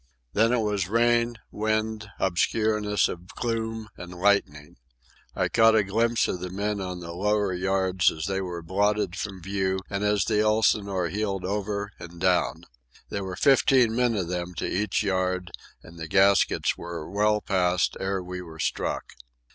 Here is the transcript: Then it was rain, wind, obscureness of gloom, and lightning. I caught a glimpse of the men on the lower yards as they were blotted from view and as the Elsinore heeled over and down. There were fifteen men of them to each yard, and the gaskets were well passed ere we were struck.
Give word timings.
Then 0.33 0.51
it 0.51 0.61
was 0.61 0.87
rain, 0.87 1.35
wind, 1.51 2.09
obscureness 2.19 3.07
of 3.07 3.27
gloom, 3.35 3.87
and 3.95 4.15
lightning. 4.19 4.77
I 5.35 5.47
caught 5.47 5.75
a 5.75 5.83
glimpse 5.83 6.27
of 6.27 6.39
the 6.39 6.49
men 6.49 6.81
on 6.81 7.01
the 7.01 7.11
lower 7.13 7.53
yards 7.53 8.09
as 8.09 8.25
they 8.25 8.41
were 8.41 8.63
blotted 8.63 9.15
from 9.15 9.43
view 9.43 9.77
and 9.91 10.03
as 10.03 10.25
the 10.25 10.39
Elsinore 10.39 11.09
heeled 11.09 11.45
over 11.45 11.91
and 11.99 12.19
down. 12.19 12.63
There 13.09 13.23
were 13.23 13.35
fifteen 13.35 13.95
men 13.95 14.15
of 14.15 14.27
them 14.27 14.55
to 14.55 14.65
each 14.67 15.03
yard, 15.03 15.51
and 15.83 15.99
the 15.99 16.07
gaskets 16.07 16.75
were 16.75 17.07
well 17.07 17.39
passed 17.39 17.95
ere 17.99 18.23
we 18.23 18.41
were 18.41 18.57
struck. 18.57 19.13